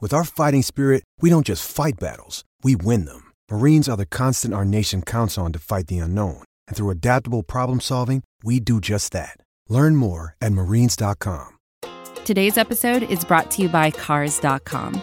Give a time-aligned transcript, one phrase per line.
[0.00, 3.32] With our fighting spirit, we don't just fight battles, we win them.
[3.50, 6.44] Marines are the constant our nation counts on to fight the unknown.
[6.68, 9.38] And through adaptable problem solving, we do just that.
[9.68, 11.48] Learn more at marines.com.
[12.24, 15.02] Today's episode is brought to you by Cars.com.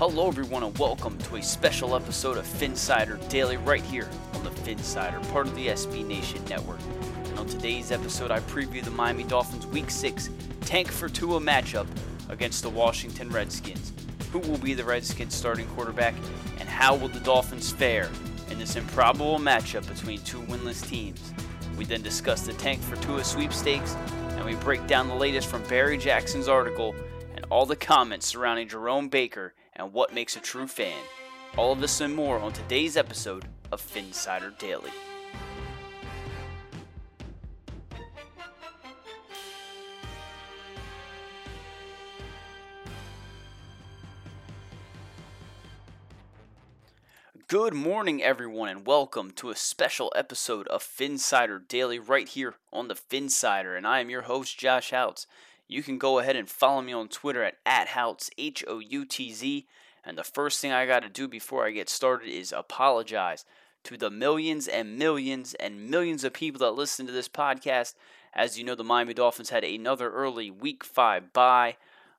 [0.00, 4.48] Hello, everyone, and welcome to a special episode of Phinsider Daily right here on the
[4.48, 6.80] Phinsider, part of the SB Nation Network.
[7.26, 10.30] And on today's episode, I preview the Miami Dolphins Week 6
[10.62, 11.86] Tank for Tua matchup
[12.30, 13.92] against the Washington Redskins.
[14.32, 16.14] Who will be the Redskins starting quarterback,
[16.58, 18.08] and how will the Dolphins fare
[18.50, 21.34] in this improbable matchup between two winless teams?
[21.76, 23.96] We then discuss the Tank for Tua sweepstakes,
[24.30, 26.94] and we break down the latest from Barry Jackson's article
[27.36, 31.02] and all the comments surrounding Jerome Baker and what makes a true fan.
[31.56, 34.90] All of this and more on today's episode of Phinsider Daily.
[47.48, 52.86] Good morning, everyone, and welcome to a special episode of Phinsider Daily right here on
[52.86, 53.76] the Phinsider.
[53.76, 55.26] And I am your host, Josh Houtz.
[55.70, 59.04] You can go ahead and follow me on Twitter at, at Houtz, H O U
[59.04, 59.66] T Z.
[60.04, 63.44] And the first thing I got to do before I get started is apologize
[63.84, 67.94] to the millions and millions and millions of people that listen to this podcast.
[68.34, 71.76] As you know, the Miami Dolphins had another early Week 5 bye.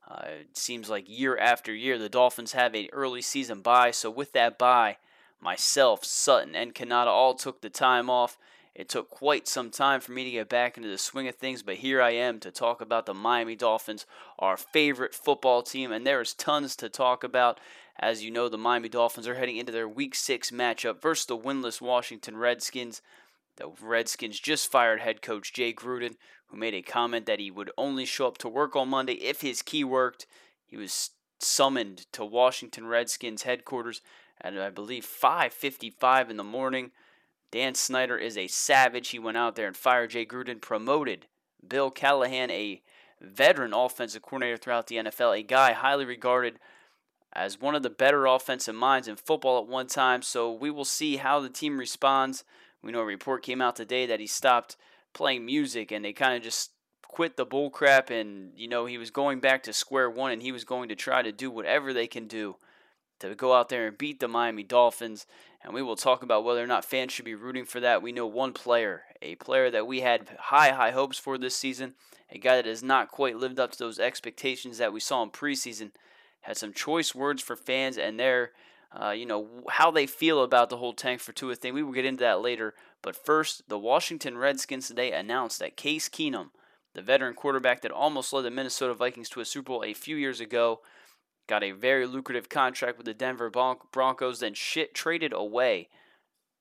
[0.07, 3.91] Uh, it seems like year after year, the Dolphins have an early season bye.
[3.91, 4.97] So, with that bye,
[5.41, 8.37] myself, Sutton, and Cannata all took the time off.
[8.73, 11.61] It took quite some time for me to get back into the swing of things,
[11.61, 14.05] but here I am to talk about the Miami Dolphins,
[14.39, 17.59] our favorite football team, and there is tons to talk about.
[17.99, 21.37] As you know, the Miami Dolphins are heading into their Week 6 matchup versus the
[21.37, 23.01] winless Washington Redskins.
[23.57, 26.15] The Redskins just fired head coach Jay Gruden,
[26.47, 29.41] who made a comment that he would only show up to work on Monday if
[29.41, 30.25] his key worked.
[30.65, 34.01] He was summoned to Washington Redskins headquarters
[34.39, 36.91] at I believe 5:55 in the morning.
[37.51, 39.09] Dan Snyder is a savage.
[39.09, 41.27] He went out there and fired Jay Gruden, promoted
[41.67, 42.81] Bill Callahan, a
[43.19, 46.59] veteran offensive coordinator throughout the NFL, a guy highly regarded
[47.33, 50.21] as one of the better offensive minds in football at one time.
[50.21, 52.43] So we will see how the team responds.
[52.81, 54.75] We know a report came out today that he stopped
[55.13, 56.71] playing music and they kind of just
[57.03, 60.53] quit the bullcrap and you know he was going back to square one and he
[60.53, 62.55] was going to try to do whatever they can do
[63.21, 65.25] to go out there and beat the Miami Dolphins.
[65.63, 68.01] And we will talk about whether or not fans should be rooting for that.
[68.01, 71.93] We know one player, a player that we had high, high hopes for this season,
[72.31, 75.29] a guy that has not quite lived up to those expectations that we saw in
[75.29, 75.91] preseason,
[76.41, 78.51] had some choice words for fans and their,
[78.99, 81.73] uh, you know, how they feel about the whole tank for Tua thing.
[81.73, 82.73] We will get into that later.
[83.03, 86.49] But first, the Washington Redskins today announced that Case Keenum,
[86.93, 90.15] the veteran quarterback that almost led the Minnesota Vikings to a Super Bowl a few
[90.15, 90.81] years ago,
[91.51, 95.89] got a very lucrative contract with the Denver Broncos, then shit traded away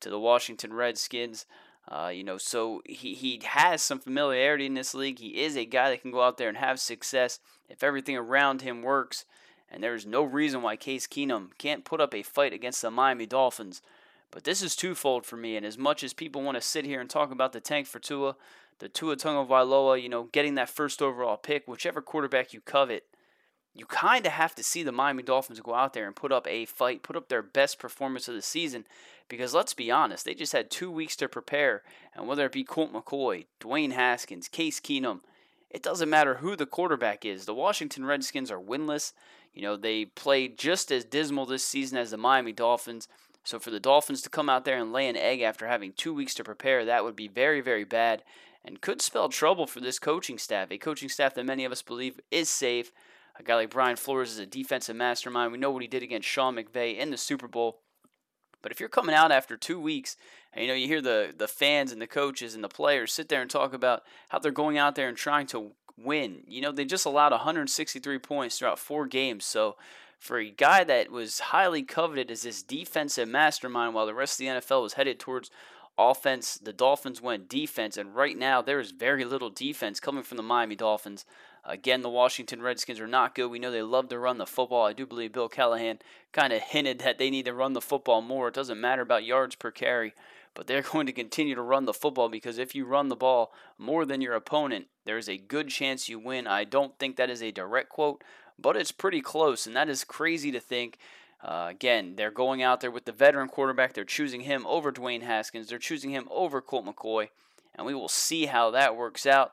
[0.00, 1.46] to the Washington Redskins.
[1.86, 5.20] Uh, you know, so he, he has some familiarity in this league.
[5.20, 7.38] He is a guy that can go out there and have success
[7.68, 9.24] if everything around him works.
[9.70, 12.90] And there is no reason why Case Keenum can't put up a fight against the
[12.90, 13.82] Miami Dolphins.
[14.32, 15.56] But this is twofold for me.
[15.56, 18.00] And as much as people want to sit here and talk about the tank for
[18.00, 18.34] Tua,
[18.80, 23.04] the Tua Tagovailoa, you know, getting that first overall pick, whichever quarterback you covet,
[23.74, 26.46] you kind of have to see the Miami Dolphins go out there and put up
[26.48, 28.84] a fight, put up their best performance of the season.
[29.28, 31.82] Because let's be honest, they just had two weeks to prepare.
[32.14, 35.20] And whether it be Colt McCoy, Dwayne Haskins, Case Keenum,
[35.70, 37.44] it doesn't matter who the quarterback is.
[37.44, 39.12] The Washington Redskins are winless.
[39.54, 43.06] You know, they played just as dismal this season as the Miami Dolphins.
[43.44, 46.12] So for the Dolphins to come out there and lay an egg after having two
[46.12, 48.24] weeks to prepare, that would be very, very bad
[48.64, 50.70] and could spell trouble for this coaching staff.
[50.70, 52.92] A coaching staff that many of us believe is safe.
[53.40, 55.50] A guy like Brian Flores is a defensive mastermind.
[55.50, 57.80] We know what he did against Sean McVay in the Super Bowl.
[58.62, 60.16] But if you're coming out after two weeks,
[60.52, 63.30] and you know you hear the the fans and the coaches and the players sit
[63.30, 66.42] there and talk about how they're going out there and trying to win.
[66.46, 69.46] You know they just allowed 163 points throughout four games.
[69.46, 69.76] So
[70.18, 74.46] for a guy that was highly coveted as this defensive mastermind, while the rest of
[74.46, 75.50] the NFL was headed towards
[75.96, 80.36] offense, the Dolphins went defense, and right now there is very little defense coming from
[80.36, 81.24] the Miami Dolphins.
[81.64, 83.50] Again, the Washington Redskins are not good.
[83.50, 84.86] We know they love to run the football.
[84.86, 85.98] I do believe Bill Callahan
[86.32, 88.48] kind of hinted that they need to run the football more.
[88.48, 90.14] It doesn't matter about yards per carry,
[90.54, 93.52] but they're going to continue to run the football because if you run the ball
[93.78, 96.46] more than your opponent, there's a good chance you win.
[96.46, 98.24] I don't think that is a direct quote,
[98.58, 100.98] but it's pretty close, and that is crazy to think.
[101.42, 103.94] Uh, again, they're going out there with the veteran quarterback.
[103.94, 105.68] They're choosing him over Dwayne Haskins.
[105.68, 107.28] They're choosing him over Colt McCoy,
[107.74, 109.52] and we will see how that works out.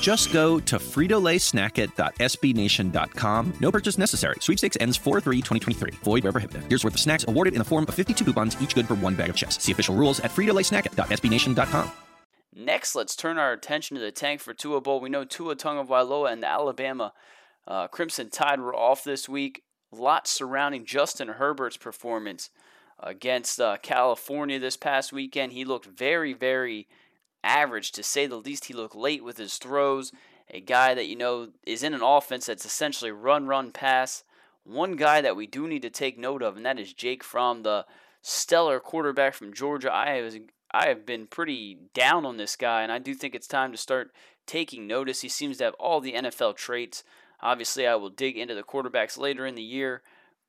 [0.00, 3.52] Just go to fritolaysnackit.sbnation.com.
[3.60, 4.36] No purchase necessary.
[4.40, 5.94] Sweepstakes ends 4-3-2023.
[5.96, 6.64] Void where prohibited.
[6.68, 9.14] Here's worth of snacks awarded in the form of 52 coupons, each good for one
[9.14, 9.62] bag of chips.
[9.62, 11.92] See official rules at fritolaysnackit.sbnation.com.
[12.56, 15.00] Next, let's turn our attention to the tank for Tua Bowl.
[15.00, 17.12] We know Tua Tagovailoa and the Alabama
[17.66, 19.62] uh, Crimson Tide were off this week.
[19.90, 22.50] Lots surrounding Justin Herbert's performance
[23.00, 25.52] against uh, California this past weekend.
[25.52, 26.86] He looked very, very
[27.44, 28.66] average to say the least.
[28.66, 30.12] He looked late with his throws.
[30.50, 34.24] A guy that you know is in an offense that's essentially run, run, pass.
[34.64, 37.62] One guy that we do need to take note of, and that is Jake Fromm,
[37.62, 37.86] the
[38.22, 39.92] stellar quarterback from Georgia.
[39.92, 40.38] I was
[40.72, 43.78] I have been pretty down on this guy, and I do think it's time to
[43.78, 44.10] start
[44.46, 45.20] taking notice.
[45.20, 47.04] He seems to have all the NFL traits.
[47.40, 50.02] Obviously, I will dig into the quarterbacks later in the year,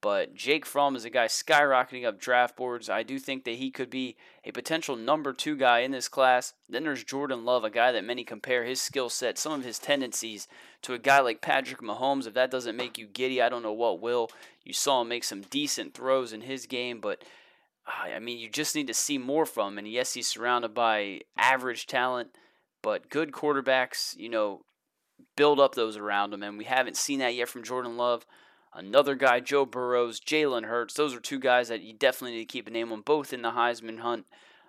[0.05, 2.91] but Jake Fromm is a guy skyrocketing up draft boards.
[2.91, 6.53] I do think that he could be a potential number two guy in this class.
[6.69, 9.79] Then there's Jordan Love, a guy that many compare his skill set, some of his
[9.79, 10.47] tendencies,
[10.83, 12.27] to a guy like Patrick Mahomes.
[12.27, 14.29] If that doesn't make you giddy, I don't know what will.
[14.63, 17.23] You saw him make some decent throws in his game, but
[17.87, 19.79] uh, I mean, you just need to see more from him.
[19.79, 22.29] And yes, he's surrounded by average talent,
[22.83, 24.65] but good quarterbacks, you know,
[25.35, 26.43] build up those around him.
[26.43, 28.23] And we haven't seen that yet from Jordan Love.
[28.77, 30.95] Another guy, Joe Burrows, Jalen Hurts.
[30.95, 33.41] Those are two guys that you definitely need to keep a name on, both in
[33.41, 34.25] the Heisman hunt.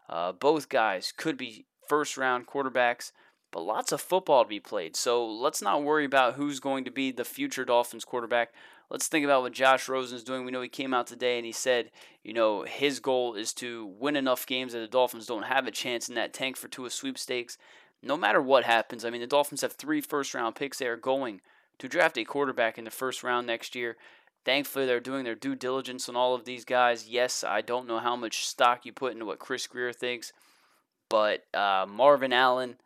[0.09, 3.11] Uh, both guys could be first round quarterbacks,
[3.51, 4.95] but lots of football to be played.
[4.95, 8.51] So let's not worry about who's going to be the future Dolphins quarterback.
[8.91, 10.45] Let's think about what Josh Rosen is doing.
[10.45, 11.91] We know he came out today and he said,
[12.23, 15.73] you know, his goal is to win enough games that the Dolphins don't have a
[15.73, 17.59] chance in that tank for Tua sweepstakes.
[18.05, 20.97] No matter what happens, I mean, the Dolphins have three first round picks they are
[20.97, 21.41] going
[21.78, 23.97] to draft a quarterback in the first round next year.
[24.45, 27.09] Thankfully, they're doing their due diligence on all of these guys.
[27.09, 30.33] Yes, I don't know how much stock you put into what Chris Grier thinks,
[31.09, 32.76] but uh, Marvin Allen,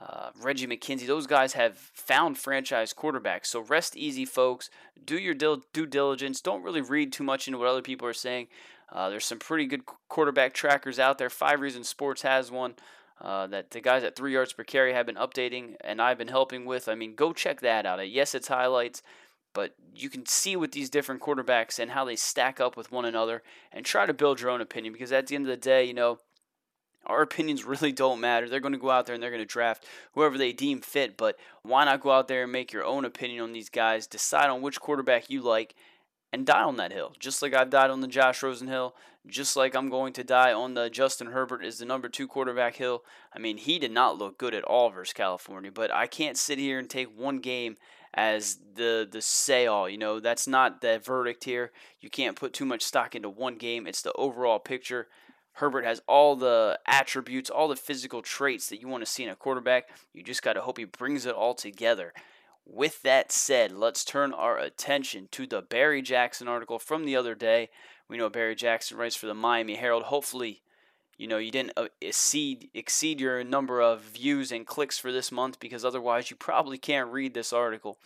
[0.00, 3.46] uh, Reggie McKenzie, those guys have found franchise quarterbacks.
[3.46, 4.70] So rest easy, folks.
[5.04, 6.40] Do your dil- due diligence.
[6.40, 8.46] Don't really read too much into what other people are saying.
[8.92, 11.30] Uh, there's some pretty good quarterback trackers out there.
[11.30, 12.74] Five Reasons Sports has one
[13.20, 16.28] uh, that the guys at three yards per carry have been updating and I've been
[16.28, 16.88] helping with.
[16.88, 18.08] I mean, go check that out.
[18.08, 19.02] Yes, it's highlights,
[19.52, 23.04] but you can see with these different quarterbacks and how they stack up with one
[23.04, 25.84] another and try to build your own opinion because at the end of the day,
[25.84, 26.18] you know,
[27.06, 28.48] our opinions really don't matter.
[28.48, 31.16] They're going to go out there and they're going to draft whoever they deem fit,
[31.16, 34.48] but why not go out there and make your own opinion on these guys, decide
[34.48, 35.74] on which quarterback you like,
[36.32, 38.94] and die on that hill, just like I've died on the Josh Rosen hill,
[39.26, 42.76] just like I'm going to die on the Justin Herbert is the number two quarterback
[42.76, 43.04] hill.
[43.34, 46.58] I mean, he did not look good at all versus California, but I can't sit
[46.58, 47.76] here and take one game
[48.14, 49.88] as the the say all.
[49.88, 51.72] You know, that's not the verdict here.
[52.00, 53.86] You can't put too much stock into one game.
[53.86, 55.08] It's the overall picture.
[55.54, 59.28] Herbert has all the attributes, all the physical traits that you want to see in
[59.28, 59.88] a quarterback.
[60.14, 62.14] You just got to hope he brings it all together.
[62.64, 67.34] With that said, let's turn our attention to the Barry Jackson article from the other
[67.34, 67.70] day.
[68.08, 70.04] We know Barry Jackson writes for the Miami Herald.
[70.04, 70.62] Hopefully,
[71.16, 75.30] you know you didn't uh, exceed exceed your number of views and clicks for this
[75.30, 77.98] month because otherwise you probably can't read this article.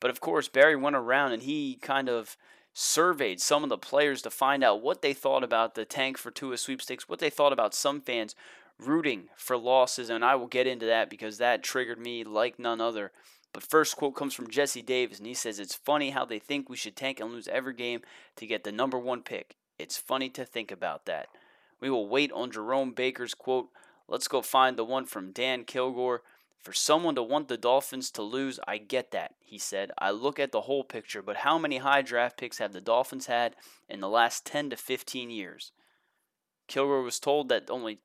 [0.00, 2.36] But of course, Barry went around and he kind of
[2.74, 6.30] surveyed some of the players to find out what they thought about the tank for
[6.30, 8.36] Tua sweepstakes, what they thought about some fans
[8.78, 12.80] rooting for losses, and I will get into that because that triggered me like none
[12.80, 13.10] other.
[13.52, 16.68] But first quote comes from Jesse Davis, and he says, It's funny how they think
[16.68, 18.02] we should tank and lose every game
[18.36, 19.56] to get the number one pick.
[19.78, 21.28] It's funny to think about that.
[21.80, 23.68] We will wait on Jerome Baker's quote.
[24.08, 26.22] Let's go find the one from Dan Kilgore.
[26.58, 29.92] For someone to want the Dolphins to lose, I get that, he said.
[29.98, 33.26] I look at the whole picture, but how many high draft picks have the Dolphins
[33.26, 33.54] had
[33.88, 35.72] in the last 10 to 15 years?
[36.66, 38.00] Kilgore was told that only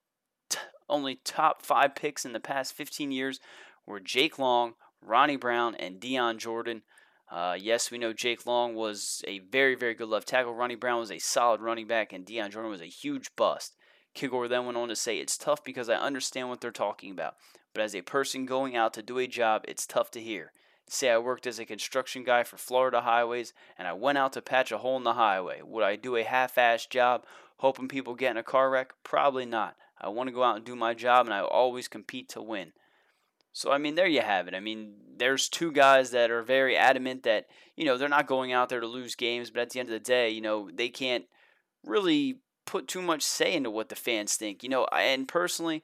[0.50, 3.40] t- only top 5 picks in the past 15 years
[3.86, 6.84] were Jake Long, Ronnie Brown, and Dion Jordan.
[7.32, 10.54] Uh, yes, we know Jake Long was a very, very good left tackle.
[10.54, 13.76] Ronnie Brown was a solid running back, and Dion Jordan was a huge bust.
[14.14, 17.36] Kilgore then went on to say, It's tough because I understand what they're talking about,
[17.74, 20.52] but as a person going out to do a job, it's tough to hear.
[20.88, 24.42] Say I worked as a construction guy for Florida Highways and I went out to
[24.42, 25.62] patch a hole in the highway.
[25.64, 27.26] Would I do a half assed job
[27.58, 28.94] hoping people get in a car wreck?
[29.04, 29.76] Probably not.
[30.00, 32.74] I want to go out and do my job and I always compete to win.
[33.54, 34.56] So, I mean, there you have it.
[34.56, 37.46] I mean, there's two guys that are very adamant that,
[37.78, 39.94] you know, they're not going out there to lose games, but at the end of
[39.94, 41.26] the day, you know, they can't
[41.86, 44.64] really put too much say into what the fans think.
[44.64, 45.84] You know, and personally,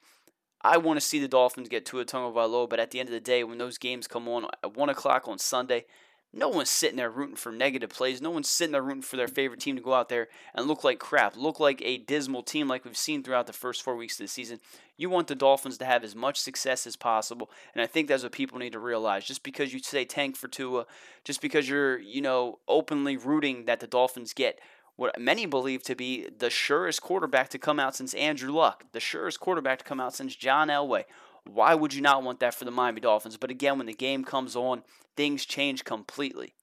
[0.62, 3.20] I want to see the Dolphins get Tua Tagovailoa, but at the end of the
[3.20, 5.86] day, when those games come on at 1 o'clock on Sunday,
[6.32, 8.22] no one's sitting there rooting for negative plays.
[8.22, 10.84] No one's sitting there rooting for their favorite team to go out there and look
[10.84, 14.20] like crap, look like a dismal team like we've seen throughout the first four weeks
[14.20, 14.60] of the season.
[14.96, 18.22] You want the Dolphins to have as much success as possible, and I think that's
[18.22, 19.26] what people need to realize.
[19.26, 20.86] Just because you say tank for Tua,
[21.24, 24.60] just because you're, you know, openly rooting that the Dolphins get
[24.98, 29.00] what many believe to be the surest quarterback to come out since Andrew Luck, the
[29.00, 31.06] surest quarterback to come out since John Elway.
[31.46, 33.38] Why would you not want that for the Miami Dolphins?
[33.38, 34.84] But again, when the game comes on,
[35.16, 36.54] things change completely.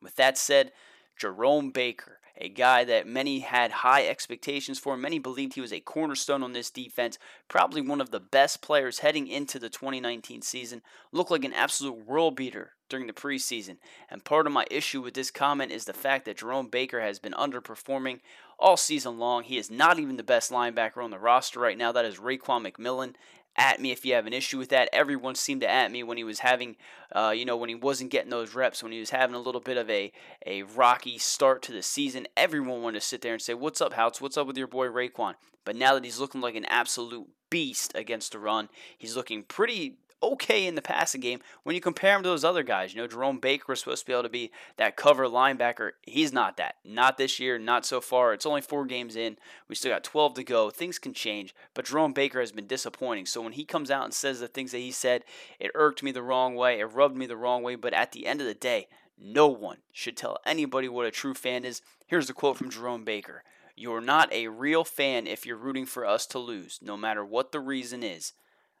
[0.00, 0.72] With that said,
[1.16, 5.80] Jerome Baker, a guy that many had high expectations for, many believed he was a
[5.80, 10.82] cornerstone on this defense, probably one of the best players heading into the 2019 season,
[11.12, 13.76] looked like an absolute world beater during the preseason.
[14.10, 17.18] And part of my issue with this comment is the fact that Jerome Baker has
[17.18, 18.20] been underperforming
[18.58, 19.44] all season long.
[19.44, 21.92] He is not even the best linebacker on the roster right now.
[21.92, 23.14] That is Raekwon McMillan,
[23.56, 24.88] at me if you have an issue with that.
[24.92, 26.76] Everyone seemed to at me when he was having,
[27.14, 29.60] uh, you know, when he wasn't getting those reps, when he was having a little
[29.60, 30.12] bit of a,
[30.46, 32.26] a rocky start to the season.
[32.36, 34.20] Everyone wanted to sit there and say, What's up, Houtz?
[34.20, 35.34] What's up with your boy Raekwon?
[35.64, 38.68] But now that he's looking like an absolute beast against the run,
[38.98, 42.62] he's looking pretty okay in the passing game when you compare him to those other
[42.62, 42.94] guys.
[42.94, 45.92] You know, Jerome Baker was supposed to be able to be that cover linebacker.
[46.02, 46.76] He's not that.
[46.84, 48.32] Not this year, not so far.
[48.32, 49.36] It's only four games in.
[49.68, 50.70] We still got 12 to go.
[50.70, 53.26] Things can change, but Jerome Baker has been disappointing.
[53.26, 55.24] So when he comes out and says the things that he said,
[55.58, 56.80] it irked me the wrong way.
[56.80, 57.74] It rubbed me the wrong way.
[57.74, 58.88] But at the end of the day,
[59.18, 61.82] no one should tell anybody what a true fan is.
[62.06, 63.44] Here's a quote from Jerome Baker.
[63.74, 67.52] You're not a real fan if you're rooting for us to lose, no matter what
[67.52, 68.32] the reason is.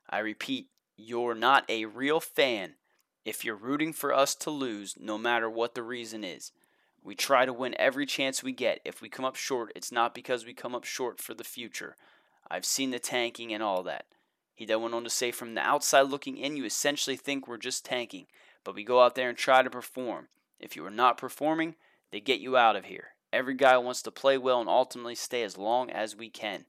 [0.08, 2.74] I repeat, you're not a real fan
[3.24, 6.52] if you're rooting for us to lose, no matter what the reason is.
[7.04, 8.80] We try to win every chance we get.
[8.84, 11.96] If we come up short, it's not because we come up short for the future.
[12.50, 14.06] I've seen the tanking and all that.
[14.54, 17.56] He then went on to say, from the outside looking in, you essentially think we're
[17.56, 18.26] just tanking,
[18.64, 20.28] but we go out there and try to perform.
[20.60, 21.74] If you are not performing,
[22.10, 23.14] they get you out of here.
[23.32, 26.66] Every guy wants to play well and ultimately stay as long as we can.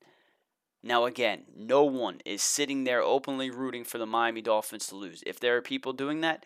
[0.84, 5.24] Now, again, no one is sitting there openly rooting for the Miami Dolphins to lose.
[5.26, 6.46] If there are people doing that,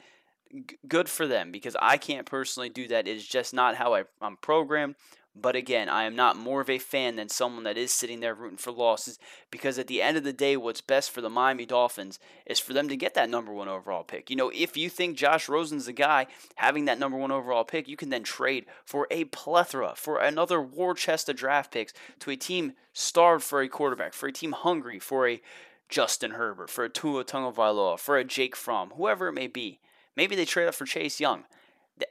[0.53, 3.08] g- good for them because I can't personally do that.
[3.08, 4.96] It's just not how I, I'm programmed.
[5.41, 8.34] But again, I am not more of a fan than someone that is sitting there
[8.34, 9.20] rooting for losses
[9.51, 12.74] because at the end of the day, what's best for the Miami Dolphins is for
[12.74, 14.29] them to get that number one overall pick.
[14.29, 17.88] You know, if you think Josh Rosen's the guy having that number one overall pick,
[17.88, 22.32] you can then trade for a plethora, for another war chest of draft picks to
[22.32, 25.41] a team starved for a quarterback, for a team hungry for a
[25.89, 29.79] Justin Herbert, for a Tua Tagovailoa, for a Jake Fromm, whoever it may be.
[30.15, 31.46] Maybe they trade up for Chase Young.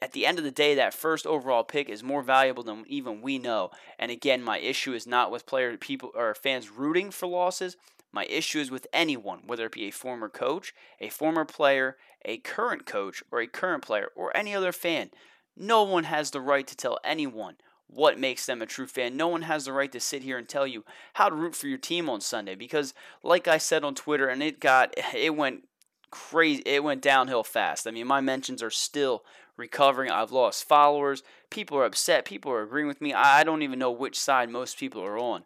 [0.03, 3.23] At the end of the day, that first overall pick is more valuable than even
[3.23, 3.71] we know.
[3.99, 7.77] And again, my issue is not with player people or fans rooting for losses.
[8.13, 12.39] My issue is with anyone, whether it be a former coach, a former player, a
[12.39, 15.11] current coach, or a current player, or any other fan.
[15.57, 17.57] No one has the right to tell anyone
[17.89, 19.17] what makes them a true fan.
[19.17, 21.69] No one has the right to sit here and tell you how to root for
[21.69, 25.69] your team on Sunday because like I said on Twitter and it got it went
[26.11, 27.87] crazy it went downhill fast.
[27.87, 29.25] I mean, my mentions are still
[29.57, 30.11] recovering.
[30.11, 31.23] I've lost followers.
[31.51, 32.25] People are upset.
[32.25, 33.13] People are agreeing with me.
[33.15, 35.45] I don't even know which side most people are on.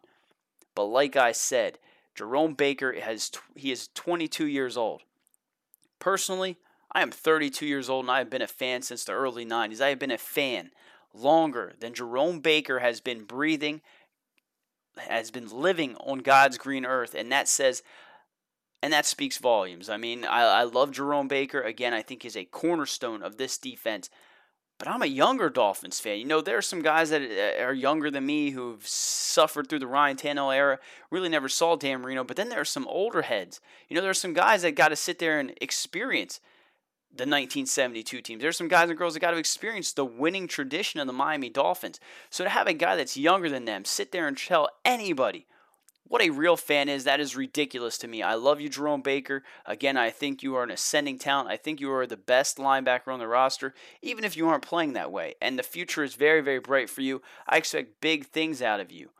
[0.75, 1.77] But like I said,
[2.15, 5.03] Jerome Baker has he is 22 years old.
[5.99, 6.57] Personally,
[6.91, 9.81] I am 32 years old and I have been a fan since the early 90s.
[9.81, 10.71] I have been a fan
[11.13, 13.81] longer than Jerome Baker has been breathing,
[14.97, 17.83] has been living on God's green earth, and that says
[18.81, 19.89] and that speaks volumes.
[19.89, 21.61] I mean, I, I love Jerome Baker.
[21.61, 24.09] Again, I think he's a cornerstone of this defense.
[24.79, 26.17] But I'm a younger Dolphins fan.
[26.17, 29.77] You know, there are some guys that uh, are younger than me who've suffered through
[29.77, 30.79] the Ryan Tannehill era,
[31.11, 32.23] really never saw Dan Marino.
[32.23, 33.61] But then there are some older heads.
[33.87, 36.39] You know, there are some guys that got to sit there and experience
[37.11, 38.41] the 1972 teams.
[38.41, 41.49] There's some guys and girls that got to experience the winning tradition of the Miami
[41.49, 41.99] Dolphins.
[42.31, 45.45] So to have a guy that's younger than them sit there and tell anybody
[46.11, 48.21] what a real fan is, that is ridiculous to me.
[48.21, 49.43] I love you, Jerome Baker.
[49.65, 51.47] Again, I think you are an ascending talent.
[51.47, 54.91] I think you are the best linebacker on the roster, even if you aren't playing
[54.91, 55.35] that way.
[55.41, 57.21] And the future is very, very bright for you.
[57.47, 59.11] I expect big things out of you.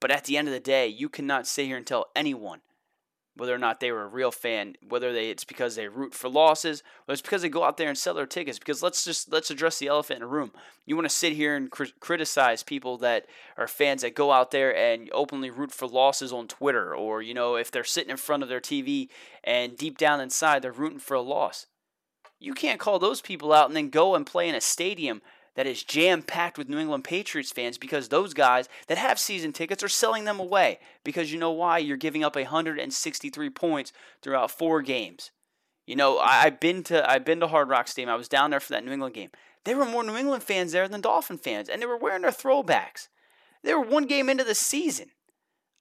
[0.00, 2.62] But at the end of the day, you cannot sit here and tell anyone
[3.36, 6.28] whether or not they were a real fan, whether they it's because they root for
[6.28, 8.58] losses, or it's because they go out there and sell their tickets.
[8.58, 10.52] Because let's just let's address the elephant in the room.
[10.86, 13.26] You want to sit here and cr- criticize people that
[13.56, 17.34] are fans that go out there and openly root for losses on Twitter, or you
[17.34, 19.08] know if they're sitting in front of their TV
[19.44, 21.66] and deep down inside they're rooting for a loss.
[22.38, 25.22] You can't call those people out and then go and play in a stadium
[25.56, 29.52] that is jam packed with New England Patriots fans because those guys that have season
[29.52, 30.78] tickets are selling them away.
[31.02, 31.78] Because you know why?
[31.78, 35.32] You're giving up 163 points throughout four games.
[35.86, 38.10] You know, I, have been to I've been to Hard Rock Stadium.
[38.10, 39.30] I was down there for that New England game.
[39.64, 42.30] There were more New England fans there than Dolphin fans, and they were wearing their
[42.30, 43.08] throwbacks.
[43.64, 45.10] They were one game into the season.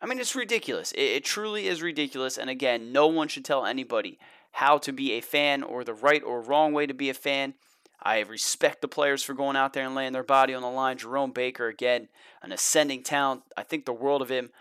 [0.02, 0.92] I mean, it's ridiculous.
[0.92, 2.38] It, it truly is ridiculous.
[2.38, 4.20] And again, no one should tell anybody
[4.54, 7.56] how to be a fan or the right or wrong way to be a fan.
[8.06, 11.00] I respect the players for going out there and laying their body on the line.
[11.00, 12.08] Jerome Baker, again,
[12.44, 13.42] an ascending talent.
[13.58, 14.52] I think the world of him.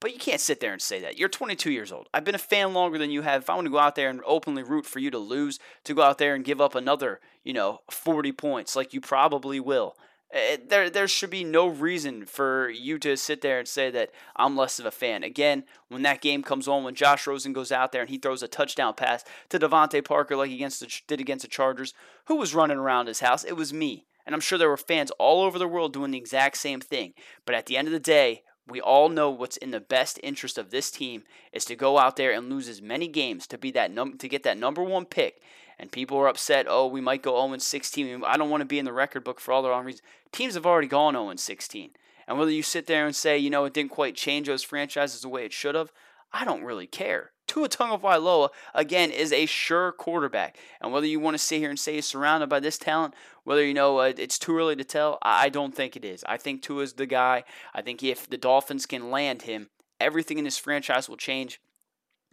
[0.00, 1.16] But you can't sit there and say that.
[1.16, 2.08] You're 22 years old.
[2.12, 3.42] I've been a fan longer than you have.
[3.42, 5.94] If I want to go out there and openly root for you to lose, to
[5.94, 9.96] go out there and give up another, you know, 40 points like you probably will,
[10.30, 14.10] Eh, there there should be no reason for you to sit there and say that
[14.36, 15.22] I'm less of a fan.
[15.22, 18.42] Again, when that game comes on, when Josh Rosen goes out there and he throws
[18.42, 21.94] a touchdown pass to DeVante Parker like against the, did against the Chargers,
[22.26, 23.42] who was running around his house?
[23.42, 24.04] It was me.
[24.26, 27.14] And I'm sure there were fans all over the world doing the exact same thing.
[27.46, 30.58] But at the end of the day, we all know what's in the best interest
[30.58, 33.70] of this team is to go out there and lose as many games to be
[33.70, 35.40] that num- to get that number one pick
[35.78, 36.66] and people are upset.
[36.68, 38.24] Oh, we might go 0 16.
[38.24, 40.02] I don't want to be in the record book for all the wrong reasons.
[40.32, 41.90] Teams have already gone 0 16.
[42.26, 45.22] And whether you sit there and say, you know, it didn't quite change those franchises
[45.22, 45.92] the way it should have,
[46.32, 47.32] I don't really care.
[47.46, 50.58] Tua Tagovailoa, again, is a sure quarterback.
[50.80, 53.14] And whether you want to sit here and say he's surrounded by this talent,
[53.44, 56.22] whether you know uh, it's too early to tell, I don't think it is.
[56.28, 57.44] I think Tua's the guy.
[57.72, 61.60] I think if the Dolphins can land him, everything in this franchise will change.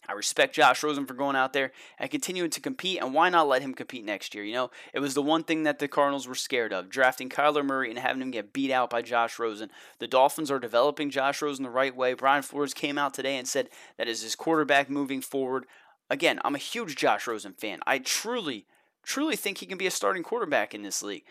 [0.08, 3.48] I respect Josh Rosen for going out there and continuing to compete, and why not
[3.48, 4.44] let him compete next year?
[4.44, 7.66] You know, it was the one thing that the Cardinals were scared of drafting Kyler
[7.66, 9.72] Murray and having him get beat out by Josh Rosen.
[10.00, 12.14] The Dolphins are developing Josh Rosen the right way.
[12.14, 15.66] Brian Flores came out today and said that is his quarterback moving forward.
[16.10, 17.80] Again, I'm a huge Josh Rosen fan.
[17.88, 18.66] I truly,
[19.04, 21.24] truly think he can be a starting quarterback in this league.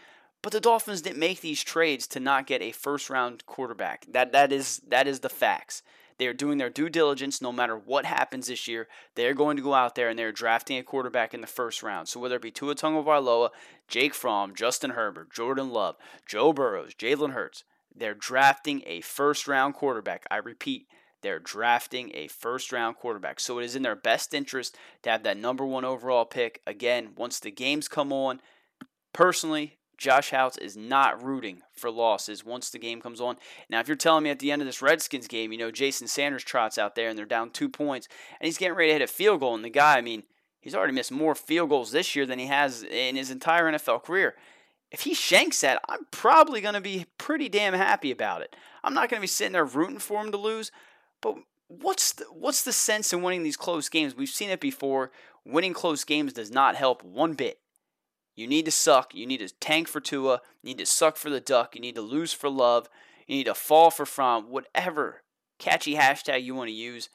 [0.43, 4.05] But the Dolphins didn't make these trades to not get a first round quarterback.
[4.11, 5.83] That that is that is the facts.
[6.19, 8.89] They are doing their due diligence no matter what happens this year.
[9.15, 12.09] They're going to go out there and they're drafting a quarterback in the first round.
[12.09, 13.51] So whether it be Tua Tagovailoa,
[13.89, 15.97] Jake Fromm, Justin Herbert, Jordan Love,
[16.27, 20.25] Joe Burrows, Jalen Hurts, they're drafting a first round quarterback.
[20.31, 20.87] I repeat,
[21.23, 23.41] they're drafting a first round quarterback.
[23.41, 26.61] So it is in their best interest to have that number one overall pick.
[26.67, 28.41] Again, once the games come on,
[29.13, 33.37] personally, Josh Houtz is not rooting for losses once the game comes on.
[33.69, 36.07] Now, if you're telling me at the end of this Redskins game, you know, Jason
[36.07, 38.09] Sanders trots out there and they're down two points
[38.41, 40.25] and he's getting ready to hit a field goal, and the guy, I mean,
[40.61, 44.05] he's already missed more field goals this year than he has in his entire NFL
[44.05, 44.35] career.
[44.91, 48.55] If he shanks that, I'm probably going to be pretty damn happy about it.
[48.83, 50.71] I'm not going to be sitting there rooting for him to lose,
[51.21, 54.15] but what's the, what's the sense in winning these close games?
[54.15, 55.11] We've seen it before.
[55.45, 57.59] Winning close games does not help one bit.
[58.35, 59.15] You need to suck.
[59.15, 60.41] You need to tank for Tua.
[60.63, 61.75] You need to suck for the duck.
[61.75, 62.89] You need to lose for love.
[63.27, 64.51] You need to fall for Fromm.
[64.51, 65.23] Whatever
[65.59, 67.09] catchy hashtag you want to use,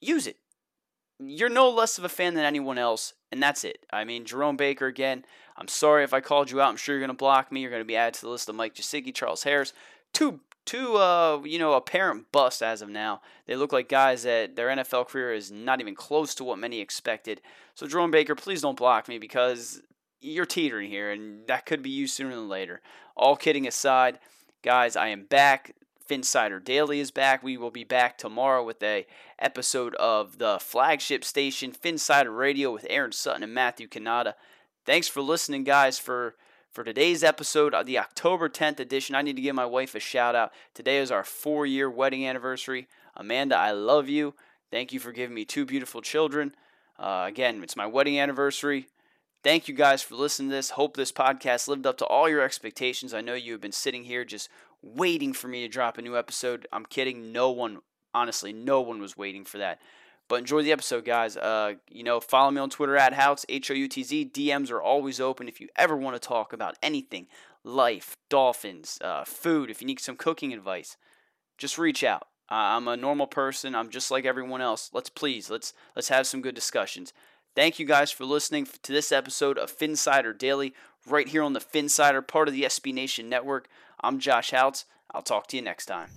[0.00, 0.36] use it.
[1.18, 3.84] You're no less of a fan than anyone else, and that's it.
[3.92, 5.24] I mean, Jerome Baker, again,
[5.56, 6.68] I'm sorry if I called you out.
[6.68, 7.60] I'm sure you're going to block me.
[7.60, 9.72] You're going to be added to the list of Mike Gesicki, Charles Harris.
[10.12, 13.20] Two, two, uh, you know, apparent busts as of now.
[13.46, 16.80] They look like guys that their NFL career is not even close to what many
[16.80, 17.40] expected.
[17.74, 19.82] So, Jerome Baker, please don't block me because
[20.22, 22.80] you're teetering here, and that could be you sooner than later.
[23.16, 24.18] All kidding aside,
[24.62, 25.74] guys, I am back.
[26.08, 27.42] Phinsider Daily is back.
[27.42, 29.06] We will be back tomorrow with a
[29.38, 34.34] episode of the flagship station Phinsider Radio with Aaron Sutton and Matthew Cannata.
[34.84, 35.98] Thanks for listening, guys.
[35.98, 36.34] For
[36.70, 40.34] for today's episode, the October 10th edition, I need to give my wife a shout
[40.34, 40.52] out.
[40.72, 42.88] Today is our four year wedding anniversary.
[43.14, 44.34] Amanda, I love you.
[44.70, 46.54] Thank you for giving me two beautiful children.
[46.98, 48.88] Uh, again, it's my wedding anniversary.
[49.42, 50.70] Thank you guys for listening to this.
[50.70, 53.12] Hope this podcast lived up to all your expectations.
[53.12, 54.48] I know you have been sitting here just
[54.82, 56.68] waiting for me to drop a new episode.
[56.72, 57.32] I'm kidding.
[57.32, 57.78] No one,
[58.14, 59.80] honestly, no one was waiting for that.
[60.28, 61.36] But enjoy the episode, guys.
[61.36, 64.30] Uh, you know, follow me on Twitter at Houtz, H O U T Z.
[64.32, 67.26] DMs are always open if you ever want to talk about anything
[67.64, 70.96] life, dolphins, uh, food, if you need some cooking advice,
[71.58, 72.28] just reach out.
[72.48, 73.74] I'm a normal person.
[73.74, 74.90] I'm just like everyone else.
[74.92, 77.12] Let's please, let's let's have some good discussions.
[77.54, 80.72] Thank you guys for listening to this episode of Phinsider Daily,
[81.06, 83.68] right here on the Phinsider, part of the SB Nation Network.
[84.00, 84.86] I'm Josh Houtz.
[85.10, 86.08] I'll talk to you next time.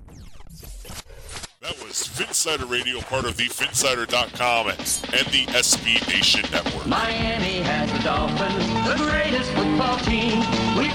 [1.60, 6.86] That was Phinsider Radio, part of the Phinsider.com and the SB Nation Network.
[6.86, 10.40] Miami has the Dolphins, the greatest football team.
[10.78, 10.95] We take the